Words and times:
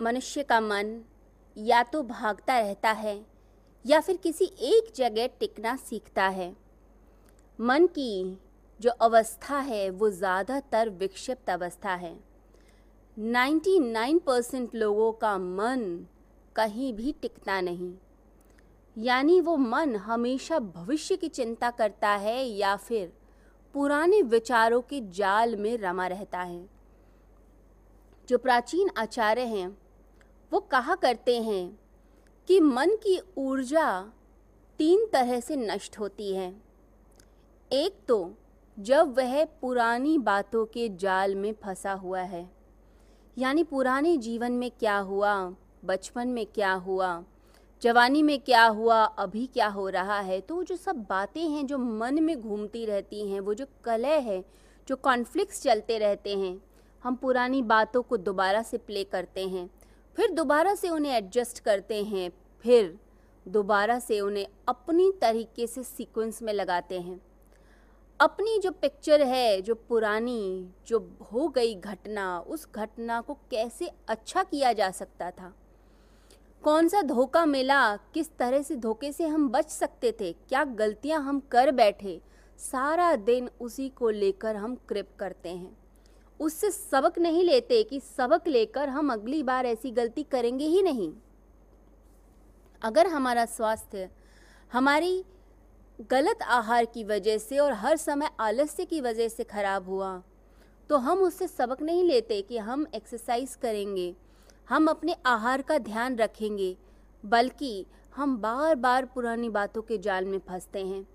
मनुष्य 0.00 0.42
का 0.42 0.60
मन 0.60 1.00
या 1.56 1.82
तो 1.82 2.02
भागता 2.02 2.58
रहता 2.58 2.90
है 2.92 3.20
या 3.84 4.00
फिर 4.00 4.16
किसी 4.16 4.44
एक 4.44 4.92
जगह 4.96 5.26
टिकना 5.40 5.76
सीखता 5.76 6.26
है। 6.28 6.56
मन 7.58 7.86
की 7.86 8.38
जो 8.80 8.90
अवस्था 8.90 9.58
है, 9.58 9.88
वो 9.90 10.10
ज़्यादातर 10.10 10.88
विक्षिप्त 10.88 11.50
अवस्था 11.50 11.94
है। 11.94 12.14
99 13.16 14.18
परसेंट 14.18 14.74
लोगों 14.74 15.12
का 15.12 15.36
मन 15.38 16.06
कहीं 16.56 16.92
भी 16.92 17.14
टिकता 17.22 17.60
नहीं। 17.60 17.92
यानी 18.96 19.40
वो 19.40 19.56
मन 19.56 19.96
हमेशा 19.96 20.58
भविष्य 20.58 21.16
की 21.16 21.28
चिंता 21.28 21.70
करता 21.70 22.10
है 22.10 22.44
या 22.44 22.76
फिर 22.76 23.12
पुराने 23.74 24.22
विचारों 24.22 24.80
के 24.80 25.00
जाल 25.10 25.56
में 25.56 25.76
रमा 25.76 26.06
रहता 26.06 26.38
है। 26.38 26.64
जो 28.28 28.38
प्राचीन 28.38 28.90
आचार्य 28.98 29.42
हैं 29.46 29.76
वो 30.52 30.60
कहा 30.70 30.94
करते 30.94 31.40
हैं 31.42 31.78
कि 32.48 32.58
मन 32.60 32.94
की 33.02 33.18
ऊर्जा 33.38 33.88
तीन 34.80 35.06
तरह 35.12 35.40
से 35.40 35.56
नष्ट 35.56 35.98
होती 35.98 36.34
है। 36.34 36.54
एक 37.70 37.96
तो 38.08 38.18
जब 38.76 39.14
वह 39.16 39.44
पुरानी 39.60 40.16
बातों 40.18 40.64
के 40.66 40.88
जाल 40.96 41.34
में 41.34 41.52
फंसा 41.62 41.92
हुआ 41.94 42.20
है, 42.22 42.48
यानी 43.36 43.64
पुराने 43.64 44.16
जीवन 44.16 44.52
में 44.52 44.70
क्या 44.70 44.98
हुआ, 44.98 45.34
बचपन 45.84 46.28
में 46.28 46.44
क्या 46.46 46.72
हुआ, 46.72 47.22
जवानी 47.82 48.22
में 48.22 48.38
क्या 48.40 48.64
हुआ, 48.66 49.02
अभी 49.04 49.46
क्या 49.46 49.66
हो 49.68 49.88
रहा 49.88 50.18
है 50.20 50.40
तो 50.40 50.62
जो 50.62 50.76
सब 50.76 51.04
बातें 51.08 51.42
हैं, 51.42 51.66
जो 51.66 51.78
मन 51.78 52.22
में 52.22 52.40
घूमती 52.40 52.84
रहती 52.86 53.28
हैं, 53.30 53.40
वो 53.40 53.54
जो 53.54 53.66
कलह 53.84 54.20
है, 54.20 54.44
जो 54.88 54.96
कॉन्फ्लिक्ट्स 54.96 55.62
चलते 55.62 55.98
रहते 55.98 56.36
हैं, 56.36 56.60
हम 57.04 57.16
पुरानी 57.16 57.62
बातों 57.64 58.02
को 58.02 58.16
दोबारा 58.16 58.62
से 58.62 58.78
प्ले 58.78 59.04
करते 59.04 59.46
हैं। 59.48 59.68
फिर 60.16 60.30
दोबारा 60.30 60.74
से 60.74 60.88
उन्हें 60.88 61.12
एडजस्ट 61.12 61.58
करते 61.58 62.04
हैं, 62.04 62.32
फिर 62.60 62.98
दोबारा 63.48 63.98
से 63.98 64.20
उन्हें 64.20 64.46
अपनी 64.68 65.12
तरीके 65.20 65.66
से 65.66 65.82
सीक्वेंस 65.82 66.42
में 66.42 66.52
लगाते 66.52 67.00
हैं। 67.00 67.20
अपनी 68.20 68.58
जो 68.58 68.70
पिक्चर 68.70 69.22
है, 69.22 69.62
जो 69.62 69.74
पुरानी, 69.74 70.68
जो 70.86 71.18
हो 71.32 71.48
गई 71.48 71.74
घटना, 71.74 72.40
उस 72.40 72.68
घटना 72.74 73.20
को 73.20 73.34
कैसे 73.34 73.90
अच्छा 74.08 74.42
किया 74.42 74.72
जा 74.72 74.90
सकता 74.90 75.30
था? 75.30 75.54
कौन 76.62 76.88
सा 76.88 77.02
धोखा 77.02 77.46
मिला? 77.46 77.96
किस 77.96 78.36
तरह 78.36 78.62
से 78.62 78.76
धोखे 78.76 79.12
से 79.12 79.26
हम 79.26 79.48
बच 79.48 79.70
सकते 79.70 80.12
थे? 80.12 80.32
क्या 80.32 80.64
गलतियाँ 80.64 81.22
हम 81.22 81.40
कर 81.40 81.70
बैठे? 81.70 82.20
सारा 82.58 83.16
दिन 83.16 83.50
उसी 83.60 83.88
को 83.88 84.10
लेकर 84.10 84.56
हम 84.56 84.74
क्रिप 84.74 85.08
करते 85.18 85.48
हैं। 85.48 85.85
उससे 86.40 86.70
सबक 86.70 87.18
नहीं 87.18 87.44
लेते 87.44 87.82
कि 87.82 88.00
सबक 88.00 88.48
लेकर 88.48 88.88
हम 88.88 89.12
अगली 89.12 89.42
बार 89.42 89.66
ऐसी 89.66 89.90
गलती 89.90 90.22
करेंगे 90.22 90.66
ही 90.66 90.82
नहीं। 90.82 91.12
अगर 92.82 93.06
हमारा 93.06 93.44
स्वास्थ्य, 93.46 94.08
हमारी 94.72 95.24
गलत 96.10 96.42
आहार 96.42 96.84
की 96.84 97.04
वजह 97.04 97.38
से 97.38 97.58
और 97.58 97.72
हर 97.74 97.96
समय 97.96 98.30
आलस्य 98.40 98.84
की 98.84 99.00
वजह 99.00 99.28
से 99.28 99.44
खराब 99.44 99.88
हुआ 99.88 100.22
तो 100.90 100.96
हम 100.98 101.18
उससे 101.18 101.46
सबक 101.48 101.82
नहीं 101.82 102.02
लेते 102.04 102.40
कि 102.42 102.58
हम 102.58 102.86
एक्सरसाइज 102.94 103.54
करेंगे, 103.54 104.14
हम 104.68 104.86
अपने 104.86 105.16
आहार 105.26 105.62
का 105.62 105.78
ध्यान 105.78 106.16
रखेंगे, 106.16 106.76
बल्कि 107.24 107.86
हम 108.16 108.36
बार 108.36 108.74
बार 108.76 109.04
पुरानी 109.04 109.48
बातों 109.50 109.82
के 109.82 109.98
जाल 109.98 110.24
में 110.24 110.38
फंसते 110.38 110.84
हैं। 110.84 111.06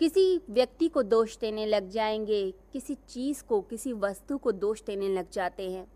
किसी 0.00 0.40
व्यक्ति 0.50 0.88
को 0.88 1.02
दोष 1.02 1.36
देने 1.38 1.66
लग 1.66 1.88
जाएँगे, 1.90 2.54
किसी 2.72 2.94
चीज़ 3.08 3.42
को, 3.44 3.60
किसी 3.60 3.92
वस्तु 3.92 4.38
को 4.38 4.52
दोष 4.52 4.82
देने 4.82 5.08
लग 5.08 5.30
जाते 5.30 5.70
हैं। 5.70 5.86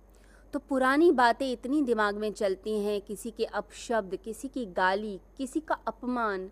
तो 0.53 0.59
पुरानी 0.59 1.11
बातें 1.13 1.51
इतनी 1.53 1.83
दिमाग 1.83 2.17
में 2.17 2.33
चलती 2.33 2.79
हैं, 2.79 3.01
किसी 3.01 3.31
के 3.31 3.45
अपशब्द, 3.45 4.17
किसी 4.17 4.49
की 4.49 4.65
गाली, 4.67 5.21
किसी 5.37 5.61
का 5.61 5.75
अपमान 5.89 6.51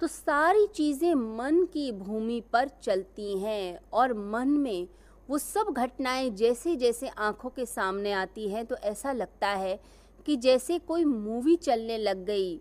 तो 0.00 0.06
सारी 0.06 0.66
चीज़ें 0.66 1.14
मन 1.14 1.64
की 1.64 1.90
भूमि 1.92 2.40
पर 2.52 2.68
चलती 2.82 3.38
हैं 3.38 3.78
और 3.92 4.12
मन 4.14 4.48
में 4.48 4.88
वो 5.28 5.38
सब 5.38 5.72
घटनाएँ 5.72 6.30
जैसे 6.30 6.76
जैसे 6.76 7.08
आँखों 7.08 7.50
के 7.50 7.66
सामने 7.66 8.12
आती 8.12 8.48
हैं 8.48 8.64
तो 8.66 8.76
ऐसा 8.76 9.12
लगता 9.12 9.48
है 9.48 9.78
कि 10.26 10.36
जैसे 10.36 10.78
कोई 10.78 11.04
मूवी 11.04 11.56
चलने 11.56 11.98
लग 11.98 12.24
गई 12.24 12.60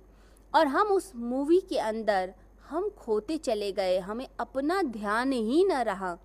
और 0.54 0.68
हम 0.68 0.88
उस 0.88 1.12
मूवी 1.16 1.60
के 1.60 1.78
अंदर 1.78 2.34
हम 2.70 2.90
खोते 2.90 3.38
चले 3.38 3.72
गए। 3.72 3.98
हमें 4.00 4.28
अपना 4.40 4.82
ध्यान 4.84 5.32
ही 5.32 5.64
न 5.66 5.82
रहा। 5.84 6.18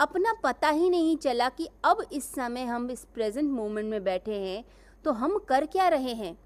अपना 0.00 0.32
पता 0.44 0.68
ही 0.68 0.88
नहीं 0.90 1.16
चला 1.16 1.48
कि 1.48 1.68
अब 1.84 2.02
इस 2.12 2.24
समय 2.32 2.64
हम 2.64 2.90
इस 2.90 3.04
प्रेजेंट 3.14 3.50
मोमेंट 3.50 3.90
में 3.90 4.02
बैठे 4.04 4.34
हैं 4.34 4.64
तो 5.04 5.12
हम 5.12 5.38
कर 5.38 5.66
क्या 5.66 5.88
रहे 5.88 6.14
हैं? 6.14 6.36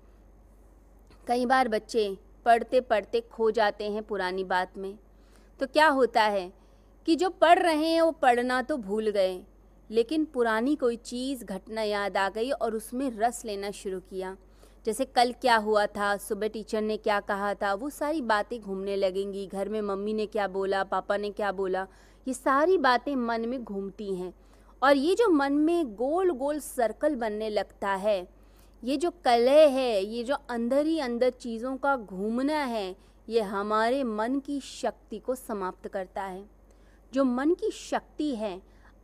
कई 1.26 1.46
बार 1.46 1.68
बच्चे 1.68 2.16
पढ़ते 2.44 2.80
पढ़ते 2.80 3.20
खो 3.20 3.50
जाते 3.50 3.90
हैं 3.90 4.02
पुरानी 4.02 4.44
बात 4.44 4.76
में। 4.78 4.94
तो 5.60 5.66
क्या 5.66 5.88
होता 5.88 6.22
है 6.22 6.52
कि 7.06 7.16
जो 7.16 7.30
पढ़ 7.30 7.58
रहे 7.58 7.86
हैं, 7.86 8.00
वो 8.02 8.10
पढ़ना 8.12 8.60
तो 8.62 8.76
भूल 8.76 9.10
गए, 9.10 9.40
लेकिन 9.90 10.24
पुरानी 10.24 10.74
कोई 10.76 10.96
चीज़, 10.96 11.44
घटना 11.44 11.82
याद 11.82 12.16
आ 12.16 12.28
गई 12.28 12.50
और 12.50 12.74
उसमें 12.74 13.10
रस 13.10 13.44
लेना 13.44 13.70
शुरू 13.70 14.00
किया। 14.00 14.36
जैसे 14.86 15.04
कल 15.04 15.32
क्या 15.32 15.56
हुआ 15.56 15.86
था, 15.86 16.16
सुबह 16.16 16.48
टीचर 16.48 16.82
ने 16.82 16.96
क्या 16.96 17.20
कहा 17.20 17.54
था, 17.54 17.74
वो 17.74 17.90
सारी 17.90 18.20
बातें 18.20 18.60
घूमने 18.60 18.96
लगेंगी, 18.96 19.46
घर 19.46 19.68
में 19.68 19.80
मम्मी 19.80 20.14
ने 20.14 20.26
क्या 20.26 20.48
बोला, 20.48 20.84
पापा 20.84 21.16
ने 21.16 21.30
क्या 21.30 21.52
बोला, 21.52 21.86
ये 22.28 22.34
सारी 22.34 22.78
बातें 22.78 23.16
मन 23.16 23.48
में 23.48 23.64
घूमती 23.64 24.14
हैं। 24.14 24.34
और 24.82 24.96
ये 24.96 25.14
जो 25.14 25.28
मन 25.28 25.52
में 25.52 25.94
गोल 25.94 26.30
गोल 26.30 26.58
सर्कल 26.58 27.14
बनने 27.14 27.48
लगता 27.48 27.90
है, 27.90 28.28
ये 28.84 28.96
जो 28.96 29.10
कलह 29.10 29.68
है, 29.68 30.04
ये 30.04 30.24
जो 30.24 30.34
अंदर 30.34 30.86
ही 30.86 30.98
अंदर 31.00 31.30
चीज़ों 31.30 31.76
का 31.76 31.96
घूमना 31.96 32.64
है, 32.64 32.96
ये 33.28 33.40
हमारे 33.40 34.04
मन 34.04 34.38
की 34.38 34.60
शक्ति 34.60 35.18
को 35.18 35.34
समाप्त 35.34 35.88
करता 35.88 36.22
है। 36.22 36.44
जो 37.14 37.24
मन 37.24 37.54
की 37.54 37.70
शक्ति 37.70 38.34
है 38.34 38.62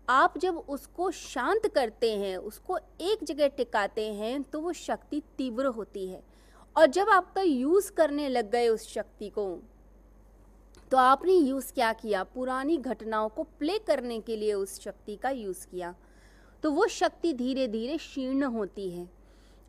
आप 0.08 0.36
जब 0.38 0.56
उसको 0.58 1.10
शांत 1.10 1.66
करते 1.66 2.10
हैं, 2.12 2.36
उसको 2.38 2.78
एक 2.78 3.24
जगह 3.24 3.48
टिकाते 3.48 4.08
हैं 4.12 4.42
तो 4.42 4.60
वो 4.60 4.72
शक्ति 4.72 5.22
तीव्र 5.38 5.66
होती 5.68 6.06
है। 6.08 6.22
और 6.76 6.86
जब 6.86 7.08
आपका 7.10 7.42
यूज़ 7.42 7.90
करने 7.92 8.28
लग 8.28 8.50
गए 8.50 8.68
उस 8.68 8.86
शक्ति 8.88 9.28
को 9.28 9.46
तो 10.92 10.96
आपने 10.96 11.32
यूज़ 11.32 11.72
क्या 11.72 11.92
किया? 11.92 12.22
पुरानी 12.24 12.76
घटनाओं 12.78 13.28
को 13.28 13.42
प्ले 13.58 13.78
करने 13.78 14.18
के 14.20 14.36
लिए 14.36 14.52
उस 14.54 14.80
शक्ति 14.80 15.16
का 15.16 15.30
यूज़ 15.30 15.66
किया। 15.66 15.94
तो 16.62 16.70
वो 16.72 16.86
शक्ति 16.88 17.32
धीरे 17.32 17.66
धीरे 17.68 17.96
शीर्ण 17.98 18.44
होती 18.44 18.88
है। 18.90 19.08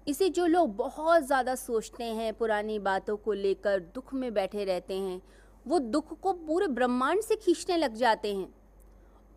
इसे 0.07 0.29
जो 0.29 0.45
लोग 0.45 0.75
बहुत 0.75 1.23
ज़्यादा 1.23 1.55
सोचते 1.55 2.03
हैं, 2.03 2.33
पुरानी 2.33 2.77
बातों 2.79 3.15
को 3.17 3.33
लेकर 3.33 3.79
दुख 3.95 4.13
में 4.13 4.33
बैठे 4.33 4.65
रहते 4.65 4.93
हैं, 4.93 5.21
वो 5.65 5.79
दुख 5.79 6.19
को 6.21 6.33
पूरे 6.33 6.67
ब्रह्मांड 6.67 7.21
से 7.21 7.35
खींचने 7.35 7.77
लग 7.77 7.95
जाते 7.95 8.33
हैं। 8.35 8.47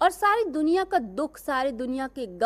और 0.03 0.11
सारी 0.11 0.45
दुनिया 0.45 0.85
का 0.85 0.99
दुख 0.99 1.39
सारी 1.39 1.73
दुनिया 1.73 2.07
के 2.09 2.27